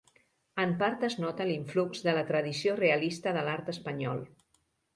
[0.61, 4.27] En part es nota l’influx de la tradició realista de l’art espanyol.